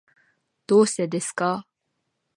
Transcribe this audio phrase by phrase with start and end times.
[0.65, 1.67] どうしてですか？